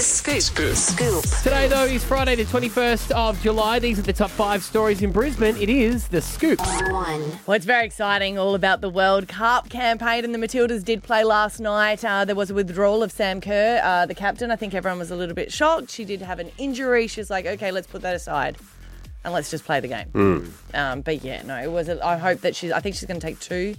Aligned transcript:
Scoop. 0.00 0.40
Scoop. 0.40 1.24
Today, 1.42 1.68
though, 1.68 1.84
is 1.84 2.02
Friday, 2.02 2.34
the 2.34 2.44
21st 2.44 3.10
of 3.10 3.40
July. 3.42 3.78
These 3.78 3.98
are 3.98 4.02
the 4.02 4.14
top 4.14 4.30
five 4.30 4.62
stories 4.62 5.02
in 5.02 5.12
Brisbane. 5.12 5.56
It 5.56 5.68
is 5.68 6.08
the 6.08 6.22
scoop. 6.22 6.58
One. 6.58 7.38
Well, 7.46 7.54
it's 7.54 7.66
very 7.66 7.84
exciting, 7.84 8.38
all 8.38 8.54
about 8.54 8.80
the 8.80 8.88
World 8.88 9.28
Cup 9.28 9.68
campaign, 9.68 10.24
and 10.24 10.34
the 10.34 10.38
Matildas 10.38 10.84
did 10.84 11.02
play 11.02 11.22
last 11.22 11.60
night. 11.60 12.02
Uh, 12.02 12.24
there 12.24 12.34
was 12.34 12.50
a 12.50 12.54
withdrawal 12.54 13.02
of 13.02 13.12
Sam 13.12 13.42
Kerr, 13.42 13.80
uh, 13.84 14.06
the 14.06 14.14
captain. 14.14 14.50
I 14.50 14.56
think 14.56 14.72
everyone 14.72 14.98
was 14.98 15.10
a 15.10 15.16
little 15.16 15.34
bit 15.34 15.52
shocked. 15.52 15.90
She 15.90 16.06
did 16.06 16.22
have 16.22 16.38
an 16.38 16.50
injury. 16.56 17.06
She's 17.06 17.28
like, 17.28 17.44
okay, 17.44 17.70
let's 17.70 17.86
put 17.86 18.00
that 18.00 18.16
aside 18.16 18.56
and 19.22 19.34
let's 19.34 19.50
just 19.50 19.64
play 19.66 19.80
the 19.80 19.88
game. 19.88 20.08
Um, 20.72 21.02
but 21.02 21.22
yeah, 21.22 21.42
no, 21.42 21.56
it 21.56 21.70
was. 21.70 21.90
A, 21.90 22.02
I 22.04 22.16
hope 22.16 22.40
that 22.40 22.56
she's. 22.56 22.72
I 22.72 22.80
think 22.80 22.96
she's 22.96 23.06
going 23.06 23.20
to 23.20 23.26
take 23.26 23.38
two 23.38 23.76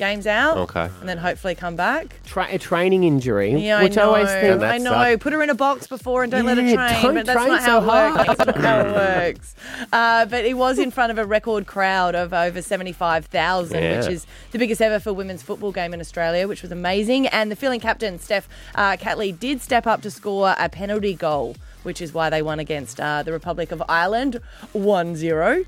games 0.00 0.26
out. 0.26 0.56
Okay. 0.56 0.88
And 0.98 1.08
then 1.08 1.18
hopefully 1.18 1.54
come 1.54 1.76
back. 1.76 2.16
Tra- 2.26 2.48
a 2.50 2.58
training 2.58 3.04
injury, 3.04 3.52
Yeah, 3.54 3.82
which 3.84 3.96
I 3.96 4.02
know. 4.02 4.08
always 4.08 4.28
think. 4.28 4.60
I 4.62 4.78
know. 4.78 4.90
sucks. 4.90 5.22
Put 5.22 5.32
her 5.34 5.42
in 5.44 5.50
a 5.50 5.54
box 5.54 5.86
before 5.86 6.24
and 6.24 6.32
don't 6.32 6.44
let 6.44 6.56
her 6.58 6.64
Yeah, 6.64 6.74
train. 6.88 7.02
don't 7.02 7.14
but 7.14 7.26
that's 7.26 7.38
train 7.38 7.48
not 7.52 7.62
so 7.62 7.70
how 7.70 7.78
it 7.78 7.86
works. 7.86 8.16
hard. 8.26 8.38
That's 8.38 8.46
not 8.46 8.56
how 8.64 8.80
it 8.80 8.92
works. 8.92 9.54
Uh, 9.92 10.26
but 10.26 10.44
it 10.44 10.54
was 10.56 10.78
in 10.78 10.90
front 10.90 11.10
of 11.12 11.18
a 11.18 11.24
record 11.24 11.66
crowd 11.66 12.14
of 12.14 12.32
over 12.32 12.60
75,000, 12.60 13.82
Yeah. 13.82 13.98
which 14.00 14.08
is 14.08 14.26
the 14.52 14.58
biggest 14.58 14.80
ever 14.82 14.98
for 14.98 15.12
women's 15.12 15.42
football 15.42 15.72
game 15.72 15.92
in 15.94 16.00
Australia, 16.00 16.46
which 16.48 16.62
was 16.62 16.70
amazing. 16.72 17.26
And 17.28 17.50
the 17.50 17.56
filling 17.56 17.80
captain, 17.80 18.18
Steph 18.18 18.48
uh, 18.74 18.96
Catley, 18.96 19.32
did 19.38 19.60
step 19.62 19.86
up 19.86 20.00
to 20.02 20.10
score 20.10 20.54
a 20.58 20.68
penalty 20.68 21.14
goal, 21.14 21.56
which 21.82 22.00
is 22.00 22.12
why 22.12 22.30
they 22.30 22.42
won 22.42 22.58
against 22.58 23.00
uh, 23.00 23.22
the 23.22 23.32
Republic 23.32 23.70
of 23.72 23.82
Ireland 23.88 24.40
1 24.72 25.16
0. 25.16 25.64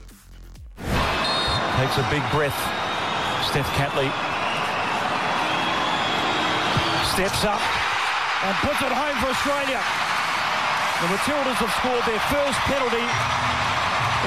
Takes 0.77 1.99
a 1.99 2.07
big 2.11 2.23
breath. 2.31 2.57
Steph 3.51 3.67
Catley 3.77 4.11
steps 7.13 7.45
up 7.45 7.61
and 8.45 8.55
puts 8.65 8.81
it 8.81 8.93
home 8.93 9.17
for 9.21 9.29
Australia. 9.29 9.81
The 11.03 11.09
Matildas 11.13 11.59
have 11.61 11.73
scored 11.81 12.05
their 12.09 12.21
first 12.33 12.59
penalty 12.71 13.05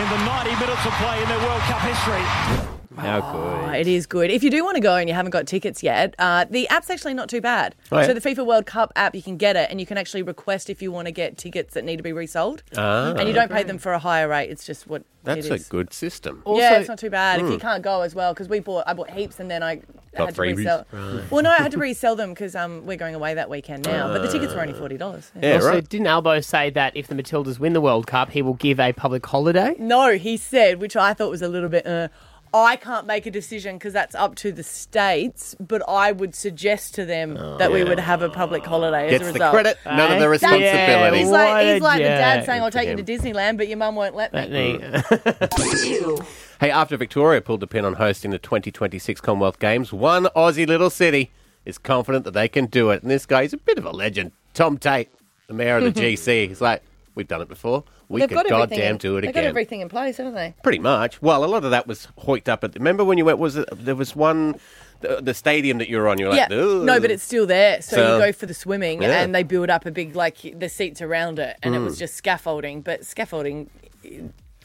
in 0.01 0.07
the 0.11 0.19
90 0.25 0.49
minutes 0.59 0.85
of 0.85 0.93
play 1.01 1.21
in 1.21 1.27
their 1.29 1.39
World 1.39 1.61
Cup 1.61 1.81
history. 1.81 2.65
How 2.97 3.19
good. 3.31 3.75
It 3.75 3.87
is 3.87 4.05
good. 4.05 4.29
If 4.31 4.41
you 4.43 4.49
do 4.49 4.63
want 4.63 4.75
to 4.75 4.81
go 4.81 4.95
and 4.95 5.09
you 5.09 5.15
haven't 5.15 5.31
got 5.31 5.47
tickets 5.47 5.83
yet, 5.83 6.15
uh, 6.19 6.45
the 6.49 6.67
app's 6.69 6.89
actually 6.89 7.13
not 7.13 7.27
too 7.27 7.41
bad. 7.41 7.75
Oh, 7.91 7.99
yeah? 7.99 8.07
So 8.07 8.13
the 8.13 8.21
FIFA 8.21 8.45
World 8.45 8.65
Cup 8.65 8.93
app, 8.95 9.15
you 9.15 9.21
can 9.21 9.35
get 9.35 9.55
it, 9.57 9.69
and 9.69 9.79
you 9.81 9.85
can 9.85 9.97
actually 9.97 10.21
request 10.23 10.69
if 10.69 10.81
you 10.81 10.91
want 10.91 11.07
to 11.07 11.11
get 11.11 11.37
tickets 11.37 11.73
that 11.73 11.83
need 11.83 11.97
to 11.97 12.03
be 12.03 12.13
resold, 12.13 12.63
Ah, 12.77 13.13
and 13.13 13.27
you 13.27 13.33
don't 13.33 13.51
pay 13.51 13.63
them 13.63 13.79
for 13.79 13.91
a 13.93 13.99
higher 13.99 14.27
rate. 14.29 14.49
It's 14.49 14.65
just 14.65 14.87
what 14.87 15.03
That's 15.23 15.47
it 15.47 15.65
a 15.67 15.69
good 15.69 15.91
system. 15.91 16.41
yeah, 16.45 16.51
Also- 16.51 16.79
it's 16.79 16.87
not 16.89 16.99
too 16.99 17.09
bad 17.09 17.41
if 17.41 17.49
you 17.49 17.57
can't 17.57 17.83
go 17.83 18.01
as 18.01 18.15
well. 18.15 18.33
Because 18.33 18.47
we 18.47 18.59
bought, 18.59 18.85
I 18.87 18.93
bought 18.93 19.09
heaps, 19.09 19.39
and 19.41 19.51
then 19.51 19.61
I 19.61 19.81
Got 20.17 20.25
had 20.27 20.35
to 20.35 20.41
freebies. 20.41 20.57
resell. 20.57 20.85
Well, 21.29 21.43
no, 21.43 21.49
I 21.51 21.57
had 21.57 21.71
to 21.73 21.77
resell 21.77 22.15
them 22.15 22.29
because 22.29 22.55
um, 22.55 22.85
we're 22.85 22.97
going 22.97 23.15
away 23.15 23.33
that 23.33 23.49
weekend 23.49 23.85
now. 23.85 24.07
but 24.07 24.21
the 24.21 24.27
tickets 24.31 24.53
were 24.53 24.61
only 24.61 24.73
forty 24.73 24.97
dollars. 24.97 25.31
Yeah, 25.41 25.55
also, 25.55 25.67
right. 25.69 25.89
didn't 25.89 26.07
Albo 26.07 26.39
say 26.41 26.69
that 26.71 26.95
if 26.95 27.07
the 27.07 27.15
Matildas 27.15 27.59
win 27.59 27.73
the 27.73 27.81
World 27.81 28.07
Cup, 28.07 28.31
he 28.31 28.41
will 28.41 28.53
give 28.53 28.79
a 28.79 28.93
public 28.93 29.25
holiday? 29.25 29.75
No, 29.79 30.17
he 30.17 30.37
said, 30.37 30.79
which 30.79 30.95
I 30.95 31.13
thought 31.13 31.29
was 31.29 31.41
a 31.41 31.47
little 31.49 31.69
bit. 31.69 31.85
Uh, 31.85 32.07
I 32.53 32.77
can't 32.77 33.05
make 33.05 33.25
a 33.25 33.31
decision 33.31 33.77
because 33.77 33.91
that's 33.91 34.15
up 34.15 34.35
to 34.35 34.51
the 34.51 34.63
states, 34.63 35.55
but 35.59 35.81
I 35.89 36.11
would 36.13 36.33
suggest 36.33 36.95
to 36.95 37.05
them 37.05 37.35
oh, 37.37 37.57
that 37.57 37.71
we 37.71 37.83
would 37.83 37.99
have 37.99 38.21
a 38.21 38.29
public 38.29 38.65
holiday 38.65 39.09
Gets 39.09 39.23
as 39.23 39.29
a 39.29 39.33
the 39.33 39.39
result. 39.39 39.53
credit, 39.53 39.77
none 39.85 39.99
of 39.99 40.19
the 40.19 40.29
That's- 40.29 40.29
responsibility. 40.29 41.17
He's 41.17 41.29
like, 41.29 41.65
a 41.65 41.73
he's 41.73 41.81
like 41.81 41.97
the 41.97 42.03
dad 42.03 42.45
saying, 42.45 42.61
"I'll 42.61 42.71
take 42.71 42.87
you 42.89 42.95
to 42.95 43.03
Disneyland, 43.03 43.57
but 43.57 43.67
your 43.67 43.77
mum 43.77 43.95
won't 43.95 44.15
let 44.15 44.31
That 44.31 44.51
me." 44.51 44.79
Hey, 46.61 46.71
after 46.71 46.95
Victoria 46.95 47.41
pulled 47.41 47.59
the 47.59 47.67
pin 47.67 47.83
on 47.83 47.95
hosting 47.95 48.31
the 48.31 48.39
2026 48.39 49.19
Commonwealth 49.19 49.59
Games, 49.59 49.91
one 49.91 50.23
Aussie 50.37 50.65
little 50.65 50.89
city 50.89 51.31
is 51.65 51.77
confident 51.77 52.23
that 52.23 52.31
they 52.31 52.47
can 52.47 52.67
do 52.67 52.91
it. 52.91 53.01
And 53.01 53.11
this 53.11 53.25
guy, 53.25 53.41
he's 53.41 53.51
a 53.51 53.57
bit 53.57 53.77
of 53.77 53.85
a 53.85 53.91
legend. 53.91 54.31
Tom 54.53 54.77
Tate, 54.77 55.09
the 55.47 55.53
mayor 55.53 55.77
of 55.77 55.83
the 55.83 55.91
GC, 56.01 56.47
he's 56.47 56.61
like, 56.61 56.81
we've 57.15 57.27
done 57.27 57.41
it 57.41 57.47
before. 57.47 57.83
We 58.09 58.19
They've 58.21 58.29
could 58.29 58.35
got 58.35 58.45
everything. 58.51 58.77
goddamn 58.77 58.91
in- 58.91 58.97
do 58.97 59.15
it 59.15 59.19
again. 59.19 59.27
They've 59.33 59.43
got 59.43 59.47
everything 59.47 59.81
in 59.81 59.89
place, 59.89 60.17
haven't 60.17 60.35
they? 60.35 60.53
Pretty 60.63 60.79
much. 60.79 61.21
Well, 61.21 61.43
a 61.43 61.47
lot 61.47 61.63
of 61.63 61.71
that 61.71 61.87
was 61.87 62.07
hoiked 62.19 62.47
up 62.49 62.63
at. 62.63 62.75
Remember 62.75 63.03
when 63.03 63.17
you 63.17 63.25
went? 63.25 63.39
Was 63.39 63.55
it 63.55 63.67
there 63.71 63.95
was 63.95 64.15
one 64.15 64.55
the, 65.01 65.19
the 65.21 65.33
stadium 65.33 65.77
that 65.79 65.89
you 65.89 65.97
were 65.97 66.07
on? 66.07 66.17
You're 66.19 66.29
like, 66.29 66.49
yeah. 66.49 66.55
"Ugh." 66.57 66.83
No, 66.83 66.99
but 66.99 67.09
it's 67.11 67.23
still 67.23 67.45
there. 67.47 67.81
So, 67.81 67.95
So- 67.95 68.17
you 68.17 68.25
go 68.25 68.31
for 68.31 68.45
the 68.45 68.53
swimming, 68.53 69.01
Yeah. 69.01 69.21
and 69.21 69.33
they 69.33 69.43
build 69.43 69.69
up 69.69 69.85
a 69.85 69.91
big 69.91 70.15
like 70.15 70.37
the 70.59 70.69
seats 70.69 71.01
around 71.01 71.39
it, 71.39 71.57
and 71.63 71.73
it 71.75 71.79
Mm. 71.79 71.85
was 71.85 71.97
just 71.97 72.15
scaffolding. 72.15 72.81
But 72.81 73.05
scaffolding, 73.05 73.69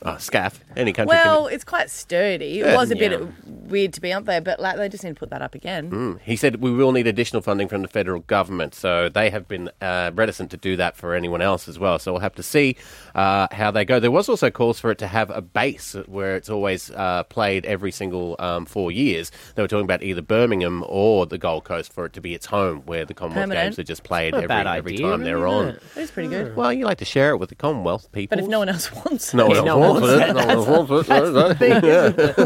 oh, 0.03 0.17
scaff. 0.19 0.63
Any 0.77 0.93
country. 0.93 1.17
well, 1.17 1.47
can, 1.47 1.55
it's 1.55 1.65
quite 1.65 1.91
sturdy. 1.91 2.61
It 2.61 2.75
was 2.77 2.91
a 2.91 2.97
bit 2.97 3.13
Yeah. 3.13 3.27
weird 3.47 3.93
to 3.95 4.01
be 4.01 4.13
up 4.13 4.25
there, 4.25 4.41
but 4.41 4.61
like 4.61 4.77
they 4.77 4.89
just 4.89 5.05
need 5.05 5.11
to 5.11 5.15
put 5.19 5.31
that 5.31 5.43
up 5.43 5.55
again. 5.55 6.19
he 6.25 6.37
said 6.37 6.57
we 6.63 6.71
will 6.73 6.93
need 6.93 7.07
additional 7.07 7.43
funding 7.43 7.69
from 7.69 7.83
the 7.83 7.89
federal 7.89 8.21
government, 8.21 8.75
so 8.75 9.09
they 9.09 9.31
have 9.31 9.47
been 9.49 9.71
uh, 9.81 10.11
reticent 10.15 10.51
to 10.53 10.57
do 10.57 10.77
that 10.77 10.97
for 10.97 11.15
anyone 11.15 11.41
else 11.43 11.69
as 11.69 11.79
well. 11.79 11.99
So 11.99 12.13
we'll 12.13 12.21
have 12.21 12.35
to 12.37 12.43
see 12.43 12.77
uh, 13.15 13.49
how 13.53 13.71
they 13.71 13.85
go. 13.85 14.01
There 14.01 14.11
was 14.11 14.29
also 14.29 14.51
calls 14.51 14.79
for 14.81 14.91
it 14.91 14.99
to 14.99 15.07
have 15.07 15.31
a 15.31 15.41
base 15.43 15.95
where 16.07 16.37
it's 16.37 16.49
always 16.51 16.91
uh, 16.91 17.25
played 17.25 17.65
every 17.67 17.91
single 17.93 18.37
um, 18.39 18.67
four 18.67 18.91
years. 18.93 19.31
They 19.55 19.63
were 19.63 19.69
talking 19.69 19.85
about 19.85 20.03
either 20.03 20.23
Birmingham 20.23 20.85
or 20.89 21.27
the 21.27 21.39
Gold 21.39 21.65
Coast 21.65 21.93
for 21.93 22.07
it 22.07 22.13
to 22.15 22.21
be 22.21 22.35
its 22.35 22.47
home, 22.47 22.83
where 22.87 23.05
the 23.05 23.15
Commonwealth 23.15 23.45
Permanent. 23.45 23.67
Games 23.67 23.79
are 23.79 23.83
just 23.85 24.03
played 24.03 24.35
every 24.35 24.47
bad 24.47 24.67
every 24.67 24.97
time 24.97 25.23
they're 25.23 25.47
on. 25.47 25.69
it? 25.69 25.83
It 25.97 26.01
was 26.01 26.11
pretty 26.11 26.29
good. 26.29 26.57
Well, 26.57 26.73
you 26.73 26.85
like 26.85 26.99
to 26.99 27.05
share 27.05 27.31
it 27.31 27.37
with 27.39 27.49
the 27.49 27.55
Commonwealth 27.55 28.11
people. 28.13 28.37
But 28.37 28.45
if 28.45 28.49
no 28.51 28.59
one 28.61 28.69
else 28.69 28.93
wants 29.05 29.35
No 29.35 29.47
it, 29.53 29.65
no 29.65 29.65
one 29.65 29.65
wants 29.65 29.65
wants 29.65 29.65
it. 29.65 29.65
No 29.65 29.67
one 29.67 29.69
else 29.69 29.75
wants 29.81 29.90
it. 29.90 29.90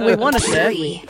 We 0.05 0.16
want 0.16 0.37
to 0.37 0.43
share. 0.43 0.72
Three. 0.72 1.05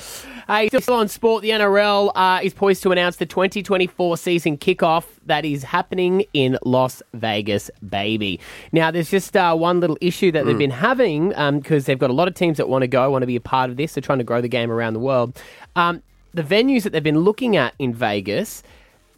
Hey, 0.47 0.69
still 0.69 0.97
on 0.97 1.09
sport, 1.09 1.41
the 1.41 1.50
NRL 1.50 2.12
uh, 2.15 2.41
is 2.43 2.53
poised 2.53 2.83
to 2.83 2.93
announce 2.93 3.17
the 3.17 3.25
2024 3.25 4.19
season 4.19 4.59
kickoff 4.59 5.06
that 5.25 5.47
is 5.47 5.62
happening 5.62 6.27
in 6.34 6.59
Las 6.67 7.03
Vegas, 7.15 7.71
baby. 7.89 8.39
Now, 8.71 8.91
there's 8.91 9.11
just 9.11 9.34
uh, 9.39 9.56
one 9.56 9.81
little 9.81 9.97
issue 10.03 10.31
that 10.33 10.45
they've 10.45 10.59
been 10.59 10.71
having 10.71 11.31
because 11.31 11.87
they've 11.87 11.99
got 11.99 12.11
a 12.11 12.12
lot 12.12 12.28
of 12.28 12.34
teams 12.34 12.59
that 12.59 12.69
want 12.69 12.83
to 12.83 12.89
go, 12.89 13.11
want 13.11 13.22
to 13.22 13.27
be 13.27 13.37
a 13.37 13.41
part 13.41 13.71
of 13.71 13.78
this. 13.78 13.95
They're 13.95 14.03
trying 14.03 14.19
to 14.19 14.25
grow 14.25 14.43
the 14.43 14.49
game 14.49 14.71
around 14.71 14.93
the 14.93 15.01
world. 15.01 15.41
Um, 15.77 16.03
the 16.34 16.43
venues 16.43 16.83
that 16.83 16.91
they've 16.91 17.03
been 17.03 17.21
looking 17.21 17.56
at 17.56 17.75
in 17.78 17.95
Vegas. 17.95 18.62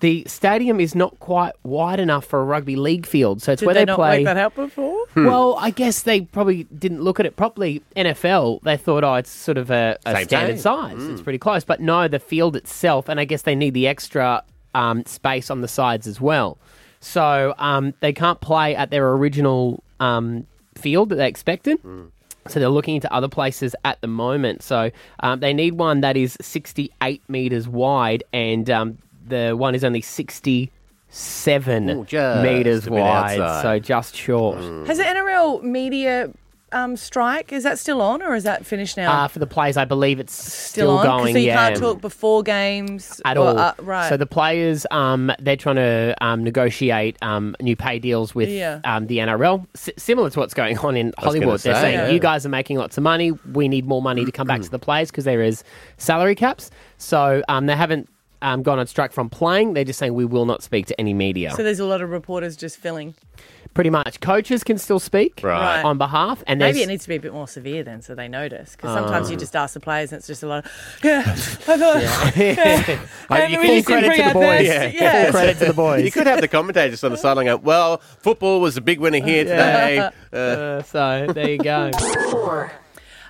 The 0.00 0.24
stadium 0.26 0.78
is 0.78 0.94
not 0.94 1.18
quite 1.20 1.52
wide 1.62 2.00
enough 2.00 2.26
for 2.26 2.40
a 2.40 2.44
rugby 2.44 2.76
league 2.76 3.06
field, 3.06 3.40
so 3.40 3.52
it's 3.52 3.60
Did 3.60 3.66
where 3.66 3.74
they, 3.74 3.80
they, 3.80 3.84
not 3.86 3.96
play. 3.96 4.18
work 4.18 4.24
that 4.26 4.36
out 4.36 4.54
before? 4.54 4.98
Well, 5.16 5.56
I 5.58 5.70
guess 5.70 6.02
they 6.02 6.20
probably 6.20 6.64
didn't 6.64 7.02
look 7.02 7.18
at 7.18 7.24
it 7.24 7.36
properly. 7.36 7.82
NFL, 7.96 8.62
they 8.62 8.76
thought, 8.76 9.04
oh, 9.04 9.14
it's 9.14 9.30
sort 9.30 9.56
of 9.56 9.70
a, 9.70 9.98
a 10.04 10.14
Same 10.16 10.24
standard 10.26 10.60
size. 10.60 10.98
size. 10.98 11.02
It's 11.08 11.22
pretty 11.22 11.38
close. 11.38 11.64
But 11.64 11.80
no, 11.80 12.08
the 12.08 12.18
field 12.18 12.56
itself, 12.56 13.08
and 13.08 13.18
I 13.18 13.24
guess 13.24 13.42
they 13.42 13.54
need 13.54 13.72
the 13.72 13.86
extra 13.86 14.42
um, 14.74 15.06
space 15.06 15.50
on 15.50 15.62
the 15.62 15.68
sides 15.68 16.06
as 16.06 16.20
well. 16.20 16.58
So 17.00 17.54
um, 17.56 17.94
they 18.00 18.12
can't 18.12 18.40
play 18.42 18.76
at 18.76 18.90
their 18.90 19.10
original 19.12 19.82
um, 20.00 20.46
field 20.74 21.08
that 21.08 21.16
they 21.16 21.28
expected. 21.28 21.78
So 22.48 22.60
they're 22.60 22.68
looking 22.68 22.96
into 22.96 23.12
other 23.12 23.28
places 23.28 23.74
at 23.84 24.00
the 24.02 24.06
moment. 24.06 24.62
So 24.62 24.90
um, 25.20 25.40
they 25.40 25.52
need 25.52 25.72
one 25.74 26.02
that 26.02 26.16
is 26.16 26.36
68 26.40 27.22
meters 27.28 27.66
wide, 27.66 28.22
and 28.32 28.68
um, 28.70 28.98
the 29.26 29.54
one 29.56 29.74
is 29.74 29.84
only 29.84 30.00
67 30.00 31.90
Ooh, 31.90 32.06
meters 32.42 32.88
wide. 32.88 33.40
outside. 33.40 33.62
So 33.62 33.78
just 33.78 34.16
short. 34.16 34.58
Has 34.86 34.98
the 34.98 35.04
NRL 35.04 35.62
media 35.62 36.30
um, 36.72 36.96
strike 36.96 37.52
is 37.52 37.62
that 37.62 37.78
still 37.78 38.02
on 38.02 38.22
or 38.22 38.34
is 38.34 38.44
that 38.44 38.66
finished 38.66 38.96
now? 38.96 39.24
Uh, 39.24 39.28
for 39.28 39.38
the 39.38 39.46
players, 39.46 39.76
I 39.76 39.84
believe 39.84 40.18
it's 40.18 40.32
still, 40.32 40.98
still, 40.98 40.98
on 40.98 41.20
going. 41.20 41.34
so 41.34 41.38
you 41.38 41.46
yeah. 41.46 41.68
can't 41.68 41.80
talk 41.80 42.00
before 42.00 42.42
games 42.42 43.20
at 43.24 43.36
or, 43.38 43.48
all. 43.48 43.58
uh, 43.58 43.74
right. 43.78 44.08
So 44.08 44.16
the 44.16 44.26
players, 44.26 44.84
um, 44.90 45.30
they're 45.38 45.56
trying 45.56 45.76
to 45.76 46.14
um, 46.20 46.42
negotiate 46.42 47.16
um, 47.22 47.54
new 47.60 47.76
pay 47.76 47.98
deals 47.98 48.34
with 48.34 48.48
Yeah. 48.48 48.80
um, 48.84 49.06
the 49.06 49.18
NRL, 49.18 49.66
S- 49.74 49.90
similar 49.96 50.28
to 50.30 50.38
what's 50.40 50.54
going 50.54 50.76
on 50.78 50.96
in 50.96 51.12
Hollywood. 51.18 51.46
gonna 51.46 51.58
They're 51.58 51.74
saying 51.82 51.98
yeah. 51.98 52.08
you 52.10 52.18
guys 52.18 52.44
are 52.44 52.50
making 52.50 52.78
lots 52.78 52.96
of 52.96 53.02
money. 53.04 53.30
We 53.52 53.68
need 53.68 53.86
more 53.86 54.02
money 54.02 54.24
to 54.24 54.32
come 54.32 54.46
back 54.46 54.60
to 54.62 54.70
the 54.70 54.78
players 54.78 55.10
because 55.10 55.24
there 55.24 55.42
is 55.42 55.62
salary 55.98 56.34
caps. 56.34 56.70
So 56.98 57.42
um, 57.48 57.66
they 57.66 57.76
haven't 57.76 58.08
um, 58.42 58.62
gone 58.62 58.78
on 58.78 58.86
strike 58.86 59.12
from 59.12 59.28
playing. 59.30 59.74
They're 59.74 59.84
just 59.84 59.98
saying 59.98 60.14
we 60.14 60.24
will 60.24 60.46
not 60.46 60.62
speak 60.62 60.86
to 60.86 61.00
any 61.00 61.14
media. 61.14 61.52
so 61.52 61.62
there's 61.62 61.80
a 61.80 61.84
lot 61.86 62.00
of 62.02 62.10
reporters 62.10 62.56
just 62.56 62.76
filling. 62.78 63.14
Pretty 63.74 63.90
much, 63.90 64.20
coaches 64.20 64.64
can 64.64 64.78
still 64.78 64.98
speak 64.98 65.40
Right. 65.44 65.82
on 65.82 65.98
behalf, 65.98 66.42
and 66.46 66.58
Maybe 66.58 66.72
there's- 66.78 66.86
it 66.86 66.88
needs 66.88 67.02
to 67.02 67.08
be 67.10 67.16
a 67.16 67.20
bit 67.20 67.34
more 67.34 67.46
severe 67.46 67.82
then, 67.84 68.00
so 68.00 68.14
they 68.14 68.26
notice. 68.26 68.72
Because 68.74 68.94
sometimes 68.94 69.30
you 69.30 69.36
just 69.36 69.54
ask 69.54 69.74
the 69.74 69.80
players, 69.80 70.12
and 70.12 70.18
it's 70.18 70.26
just 70.26 70.42
a 70.42 70.46
lot. 70.46 70.64
Of, 70.64 70.72
yeah, 71.04 71.20
I 71.26 71.34
thought. 71.34 72.36
Yeah. 72.36 72.98
And 73.28 73.52
you 73.52 73.60
we 73.60 73.66
can- 73.66 73.76
just 73.76 73.86
didn't 73.86 73.86
credit 73.86 74.06
bring 74.06 74.22
to 74.22 74.28
the 74.28 74.32
boys. 74.32 74.66
best. 74.68 74.94
Yeah. 74.94 75.02
Yeah. 75.02 75.22
Full 75.24 75.32
credit 75.32 75.58
to 75.58 75.64
the 75.66 75.72
boys. 75.74 76.04
You 76.06 76.10
could 76.10 76.26
have 76.26 76.40
the 76.40 76.48
commentators 76.48 77.04
on 77.04 77.10
the 77.10 77.18
sideline 77.18 77.44
go, 77.46 77.56
well, 77.58 77.98
football 77.98 78.62
was 78.62 78.78
a 78.78 78.80
big 78.80 78.98
winner 78.98 79.22
here 79.22 79.44
today. 79.44 79.98
Uh, 79.98 80.36
Uh, 80.36 80.82
so 80.82 81.26
there 81.34 81.50
you 81.50 81.58
go. 81.58 81.90
Four. 82.30 82.72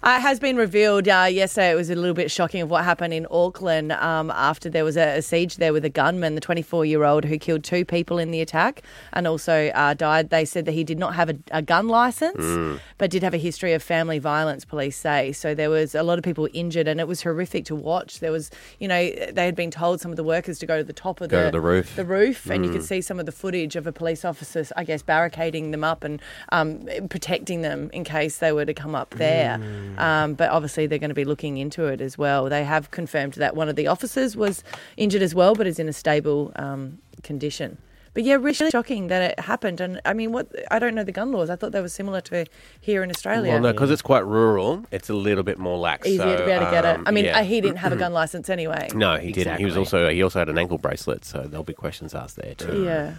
Uh, 0.06 0.18
it 0.18 0.20
has 0.20 0.38
been 0.38 0.56
revealed 0.56 1.08
uh, 1.08 1.26
yesterday. 1.28 1.72
It 1.72 1.74
was 1.74 1.90
a 1.90 1.96
little 1.96 2.14
bit 2.14 2.30
shocking 2.30 2.62
of 2.62 2.70
what 2.70 2.84
happened 2.84 3.12
in 3.12 3.26
Auckland 3.28 3.90
um, 3.90 4.30
after 4.30 4.70
there 4.70 4.84
was 4.84 4.96
a, 4.96 5.16
a 5.18 5.20
siege 5.20 5.56
there 5.56 5.72
with 5.72 5.84
a 5.84 5.88
gunman, 5.88 6.36
the 6.36 6.40
24 6.40 6.84
year 6.84 7.02
old 7.02 7.24
who 7.24 7.36
killed 7.38 7.64
two 7.64 7.84
people 7.84 8.16
in 8.16 8.30
the 8.30 8.40
attack 8.40 8.82
and 9.14 9.26
also 9.26 9.66
uh, 9.74 9.94
died. 9.94 10.30
They 10.30 10.44
said 10.44 10.64
that 10.66 10.72
he 10.74 10.84
did 10.84 11.00
not 11.00 11.16
have 11.16 11.30
a, 11.30 11.36
a 11.50 11.60
gun 11.60 11.88
license, 11.88 12.78
but 12.98 13.10
did 13.10 13.24
have 13.24 13.34
a 13.34 13.36
history 13.36 13.72
of 13.72 13.82
family 13.82 14.20
violence. 14.20 14.64
Police 14.64 14.96
say 14.96 15.32
so. 15.32 15.56
There 15.56 15.70
was 15.70 15.92
a 15.92 16.04
lot 16.04 16.18
of 16.18 16.24
people 16.24 16.48
injured, 16.52 16.86
and 16.86 17.00
it 17.00 17.08
was 17.08 17.24
horrific 17.24 17.64
to 17.64 17.74
watch. 17.74 18.20
There 18.20 18.30
was, 18.30 18.52
you 18.78 18.86
know, 18.86 19.10
they 19.10 19.44
had 19.44 19.56
been 19.56 19.72
told 19.72 20.00
some 20.00 20.12
of 20.12 20.16
the 20.16 20.22
workers 20.22 20.60
to 20.60 20.66
go 20.66 20.78
to 20.78 20.84
the 20.84 20.92
top 20.92 21.20
of 21.20 21.30
the, 21.30 21.46
to 21.46 21.50
the 21.50 21.60
roof. 21.60 21.96
the 21.96 22.04
roof, 22.04 22.48
and 22.48 22.64
you 22.64 22.70
could 22.70 22.84
see 22.84 23.00
some 23.00 23.18
of 23.18 23.26
the 23.26 23.32
footage 23.32 23.74
of 23.74 23.88
a 23.88 23.92
police 23.92 24.24
officer, 24.24 24.64
I 24.76 24.84
guess, 24.84 25.02
barricading 25.02 25.72
them 25.72 25.82
up 25.82 26.04
and 26.04 26.22
um, 26.52 26.86
protecting 27.10 27.62
them 27.62 27.90
in 27.92 28.04
case 28.04 28.38
they 28.38 28.52
were 28.52 28.64
to 28.64 28.74
come 28.74 28.94
up 28.94 29.10
there. 29.10 29.58
Um, 29.98 30.34
but 30.34 30.50
obviously, 30.50 30.86
they're 30.86 30.98
going 30.98 31.10
to 31.10 31.14
be 31.14 31.24
looking 31.24 31.58
into 31.58 31.86
it 31.86 32.00
as 32.00 32.16
well. 32.16 32.48
They 32.48 32.64
have 32.64 32.90
confirmed 32.90 33.34
that 33.34 33.56
one 33.56 33.68
of 33.68 33.76
the 33.76 33.86
officers 33.86 34.36
was 34.36 34.62
injured 34.96 35.22
as 35.22 35.34
well, 35.34 35.54
but 35.54 35.66
is 35.66 35.78
in 35.78 35.88
a 35.88 35.92
stable 35.92 36.52
um, 36.56 36.98
condition. 37.22 37.78
But 38.16 38.24
yeah, 38.24 38.36
really 38.36 38.70
shocking 38.70 39.08
that 39.08 39.32
it 39.32 39.40
happened. 39.40 39.78
And 39.78 40.00
I 40.06 40.14
mean, 40.14 40.32
what 40.32 40.50
I 40.70 40.78
don't 40.78 40.94
know 40.94 41.04
the 41.04 41.12
gun 41.12 41.32
laws. 41.32 41.50
I 41.50 41.56
thought 41.56 41.72
they 41.72 41.82
were 41.82 41.88
similar 41.90 42.22
to 42.22 42.46
here 42.80 43.02
in 43.02 43.10
Australia. 43.10 43.52
Well, 43.52 43.60
no, 43.60 43.72
because 43.72 43.90
it's 43.90 44.00
quite 44.00 44.24
rural. 44.24 44.86
It's 44.90 45.10
a 45.10 45.14
little 45.14 45.44
bit 45.44 45.58
more 45.58 45.76
lax. 45.76 46.08
Easier 46.08 46.24
so, 46.24 46.36
to 46.38 46.46
be 46.46 46.50
able 46.50 46.64
to 46.64 46.70
get 46.70 46.86
it. 46.86 46.96
um, 46.96 47.04
I 47.06 47.10
mean, 47.10 47.26
yeah. 47.26 47.40
uh, 47.40 47.44
he 47.44 47.60
didn't 47.60 47.76
have 47.76 47.92
a 47.92 47.96
gun 47.96 48.12
license 48.14 48.48
anyway. 48.48 48.88
No, 48.94 49.18
he 49.18 49.32
didn't. 49.32 49.58
He 49.58 49.66
was 49.66 49.76
also 49.76 50.08
he 50.08 50.22
also 50.22 50.38
had 50.38 50.48
an 50.48 50.56
ankle 50.56 50.78
bracelet, 50.78 51.26
so 51.26 51.42
there'll 51.42 51.62
be 51.62 51.74
questions 51.74 52.14
asked 52.14 52.36
there 52.36 52.54
too. 52.54 52.84
Yeah. 52.84 53.16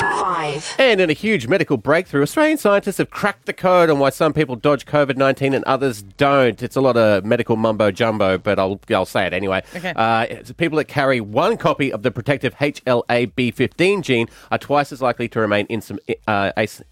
Five. 0.00 0.74
And 0.78 1.00
in 1.00 1.10
a 1.10 1.12
huge 1.12 1.46
medical 1.46 1.76
breakthrough, 1.76 2.22
Australian 2.22 2.58
scientists 2.58 2.98
have 2.98 3.10
cracked 3.10 3.46
the 3.46 3.52
code 3.52 3.90
on 3.90 3.98
why 3.98 4.10
some 4.10 4.32
people 4.32 4.56
dodge 4.56 4.86
COVID 4.86 5.16
19 5.16 5.54
and 5.54 5.64
others 5.64 6.02
don't. 6.02 6.62
It's 6.62 6.76
a 6.76 6.80
lot 6.80 6.96
of 6.96 7.24
medical 7.24 7.56
mumbo 7.56 7.90
jumbo, 7.90 8.38
but 8.38 8.58
I'll, 8.58 8.80
I'll 8.90 9.04
say 9.06 9.26
it 9.26 9.32
anyway. 9.32 9.62
Okay. 9.74 9.92
Uh, 9.94 10.26
it's 10.30 10.52
people 10.52 10.76
that 10.78 10.86
carry 10.86 11.20
one 11.20 11.56
copy 11.56 11.92
of 11.92 12.02
the 12.02 12.10
protective 12.10 12.54
HLA-B15 12.56 14.02
gene 14.02 14.28
are 14.50 14.58
twice 14.58 14.92
as 14.92 15.02
likely 15.02 15.28
to 15.28 15.40
remain 15.40 15.66
insym- 15.66 15.98
uh, 16.26 16.52
as- 16.56 16.82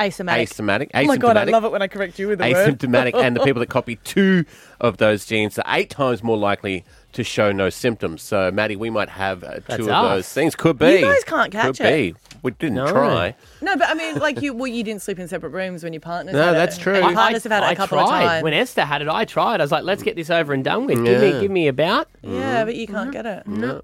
Asymptomatic. 0.00 0.48
asymptomatic. 0.48 0.90
Oh 0.94 1.04
my 1.04 1.16
god, 1.16 1.36
I 1.36 1.44
love 1.44 1.64
it 1.64 1.70
when 1.70 1.80
I 1.80 1.86
correct 1.86 2.18
you 2.18 2.26
with 2.28 2.40
the 2.40 2.50
word. 2.52 2.78
asymptomatic, 2.78 3.14
and 3.14 3.36
the 3.36 3.40
people 3.44 3.60
that 3.60 3.68
copy 3.68 3.94
two 3.96 4.44
of 4.80 4.96
those 4.96 5.24
genes 5.24 5.56
are 5.58 5.64
eight 5.68 5.88
times 5.90 6.20
more 6.22 6.36
likely 6.36 6.84
to 7.12 7.22
show 7.22 7.52
no 7.52 7.70
symptoms. 7.70 8.20
So, 8.22 8.50
Maddie, 8.50 8.74
we 8.74 8.90
might 8.90 9.08
have 9.08 9.44
uh, 9.44 9.60
That's 9.68 9.76
two 9.76 9.84
of 9.84 9.90
us. 9.90 10.16
those 10.16 10.28
things. 10.32 10.56
Could 10.56 10.78
be. 10.80 10.94
You 10.94 11.02
guys 11.02 11.22
can't 11.22 11.52
catch 11.52 11.78
Could 11.78 11.86
it. 11.86 12.14
be. 12.14 12.38
We 12.42 12.50
didn't 12.50 12.74
No. 12.74 12.88
try. 12.90 13.36
No, 13.62 13.76
but 13.76 13.88
I 13.88 13.94
mean, 13.94 14.18
like 14.18 14.42
you, 14.42 14.52
well, 14.52 14.66
you 14.66 14.82
didn't 14.82 15.00
sleep 15.02 15.20
in 15.20 15.28
separate 15.28 15.50
rooms 15.50 15.84
when 15.84 15.92
your 15.92 16.00
partners. 16.00 16.34
No, 16.34 16.42
had 16.46 16.54
that's 16.56 16.76
it. 16.76 16.80
true. 16.80 16.94
And 16.94 17.04
I- 17.04 17.08
Your 17.10 17.16
partners 17.16 17.42
have 17.44 17.52
had 17.52 17.62
it 17.62 17.66
I 17.66 17.72
a 17.72 17.76
couple 17.76 17.98
tried. 17.98 18.22
of 18.24 18.28
times. 18.30 18.42
When 18.42 18.52
Esther 18.52 18.82
had 18.84 19.00
it, 19.00 19.08
I 19.08 19.24
tried. 19.24 19.60
I 19.60 19.64
was 19.64 19.70
like, 19.70 19.84
let's 19.84 20.02
get 20.02 20.16
this 20.16 20.28
over 20.28 20.52
and 20.52 20.64
done 20.64 20.86
with. 20.86 21.04
Give 21.04 21.22
Yeah. 21.22 21.32
me, 21.34 21.40
give 21.40 21.50
me 21.52 21.68
about. 21.68 22.08
yeah, 22.22 22.64
but 22.64 22.74
you 22.74 22.88
can't 22.88 23.12
get 23.12 23.26
it. 23.26 23.46
No. 23.46 23.82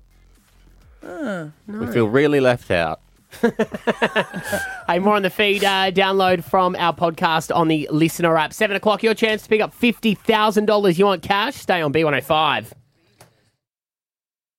We 1.69 1.87
feel 1.93 2.09
really 2.09 2.41
left 2.41 2.71
out. 2.71 3.01
Hey, 3.33 4.99
more 4.99 5.15
on 5.15 5.23
the 5.23 5.31
feed. 5.31 5.63
Uh, 5.63 5.91
download 5.91 6.43
from 6.45 6.75
our 6.77 6.95
podcast 6.95 7.55
on 7.55 7.69
the 7.69 7.89
LiSTNR 7.93 8.39
app. 8.39 8.53
Seven 8.53 8.77
o'clock, 8.77 9.03
your 9.03 9.15
chance 9.15 9.43
to 9.43 9.49
pick 9.49 9.61
up 9.61 9.73
fifty 9.73 10.15
thousand 10.15 10.67
dollars. 10.67 10.99
You 10.99 11.07
want 11.07 11.23
cash? 11.23 11.55
Stay 11.55 11.81
on 11.81 11.93
B 11.93 12.03
one 12.05 12.13
hundred 12.13 12.25
five. 12.25 12.75